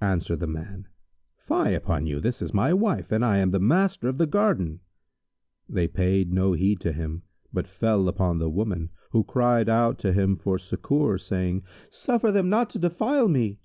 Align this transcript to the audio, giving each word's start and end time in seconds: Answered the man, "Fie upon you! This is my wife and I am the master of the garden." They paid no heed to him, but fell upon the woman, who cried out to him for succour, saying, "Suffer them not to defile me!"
Answered 0.00 0.40
the 0.40 0.48
man, 0.48 0.88
"Fie 1.36 1.74
upon 1.74 2.04
you! 2.04 2.18
This 2.18 2.42
is 2.42 2.52
my 2.52 2.74
wife 2.74 3.12
and 3.12 3.24
I 3.24 3.38
am 3.38 3.52
the 3.52 3.60
master 3.60 4.08
of 4.08 4.18
the 4.18 4.26
garden." 4.26 4.80
They 5.68 5.86
paid 5.86 6.32
no 6.32 6.54
heed 6.54 6.80
to 6.80 6.90
him, 6.92 7.22
but 7.52 7.68
fell 7.68 8.08
upon 8.08 8.38
the 8.38 8.50
woman, 8.50 8.90
who 9.10 9.22
cried 9.22 9.68
out 9.68 9.96
to 10.00 10.12
him 10.12 10.34
for 10.34 10.58
succour, 10.58 11.18
saying, 11.18 11.62
"Suffer 11.88 12.32
them 12.32 12.48
not 12.48 12.68
to 12.70 12.80
defile 12.80 13.28
me!" 13.28 13.60